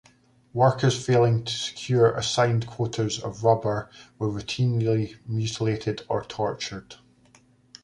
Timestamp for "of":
3.21-3.43